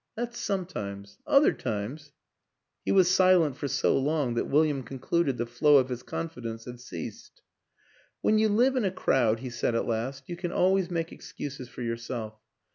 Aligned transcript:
''That's 0.17 0.39
sometimes. 0.39 1.19
Other 1.27 1.53
times" 1.53 2.11
He 2.85 2.91
was 2.91 3.07
silent 3.07 3.55
for 3.55 3.67
so 3.67 3.95
long 3.99 4.33
that 4.33 4.49
William 4.49 4.81
con 4.81 4.97
cluded 4.97 5.37
the 5.37 5.45
flow 5.45 5.77
of 5.77 5.89
his 5.89 6.01
confidence 6.01 6.65
had 6.65 6.79
ceased." 6.79 7.43
When 8.23 8.39
you 8.39 8.49
live 8.49 8.75
in 8.75 8.83
a 8.83 8.89
crowd," 8.89 9.41
he 9.41 9.51
said 9.51 9.75
at 9.75 9.85
last, 9.85 10.23
"you 10.27 10.35
can 10.35 10.51
always 10.51 10.89
make 10.89 11.11
excuses 11.11 11.69
for 11.69 11.83
yourself. 11.83 12.33